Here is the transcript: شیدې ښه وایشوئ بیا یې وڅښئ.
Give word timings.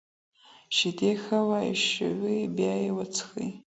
شیدې 0.75 1.11
ښه 1.23 1.39
وایشوئ 1.49 2.41
بیا 2.55 2.73
یې 2.83 2.91
وڅښئ. 2.97 3.49